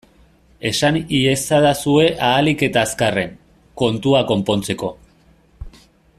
Esan 0.69 0.95
iezadazue 1.17 2.07
ahalik 2.29 2.65
eta 2.69 2.81
azkarren, 2.87 3.37
kontua 3.83 4.23
konpontzeko! 4.33 4.91